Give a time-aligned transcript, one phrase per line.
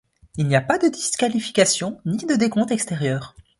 [0.35, 3.35] Il n'y a pas de disqualification, ni de décompte extérieur.